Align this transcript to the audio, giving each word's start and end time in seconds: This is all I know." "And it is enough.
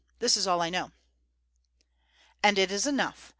This 0.17 0.35
is 0.35 0.47
all 0.47 0.63
I 0.63 0.71
know." 0.71 0.93
"And 2.41 2.57
it 2.57 2.71
is 2.71 2.87
enough. 2.87 3.29